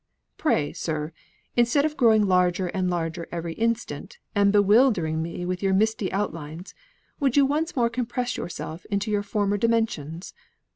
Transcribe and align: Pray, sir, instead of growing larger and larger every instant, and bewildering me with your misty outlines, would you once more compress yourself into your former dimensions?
Pray, 0.35 0.73
sir, 0.73 1.13
instead 1.55 1.85
of 1.85 1.95
growing 1.95 2.25
larger 2.25 2.65
and 2.69 2.89
larger 2.89 3.27
every 3.31 3.53
instant, 3.53 4.17
and 4.33 4.51
bewildering 4.51 5.21
me 5.21 5.45
with 5.45 5.61
your 5.61 5.75
misty 5.75 6.11
outlines, 6.11 6.73
would 7.19 7.37
you 7.37 7.45
once 7.45 7.75
more 7.75 7.87
compress 7.87 8.35
yourself 8.35 8.83
into 8.89 9.11
your 9.11 9.21
former 9.21 9.57
dimensions? 9.57 10.33